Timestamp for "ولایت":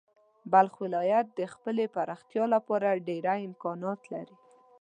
0.83-1.27